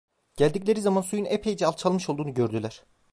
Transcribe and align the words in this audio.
Geldikleri 0.35 0.81
zaman 0.81 1.01
suyun 1.01 1.25
epeyce 1.25 1.67
alçalmış 1.67 2.09
olduğunu 2.09 2.33
gördüler… 2.33 2.83